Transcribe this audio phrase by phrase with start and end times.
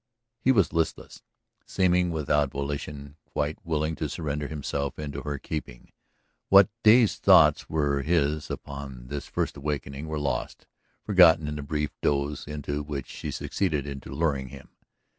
[0.39, 1.21] He was listless,
[1.63, 5.91] seeming without volition, quite willing to surrender himself into her keeping.
[6.49, 10.65] What dazed thoughts were his upon this first awakening were lost,
[11.03, 14.69] forgotten in the brief doze into which she succeeded in luring him.